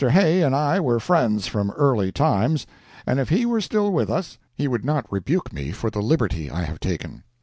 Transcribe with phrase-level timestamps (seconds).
[0.09, 2.65] Hay and I were friends from early times,
[3.05, 6.49] and if he were still with us he would not rebuke me for the liberty
[6.49, 7.21] I have taken.